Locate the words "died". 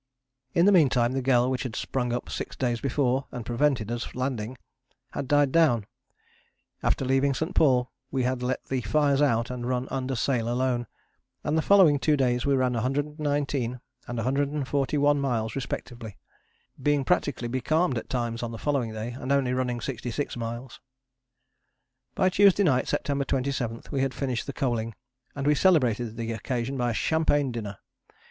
5.27-5.51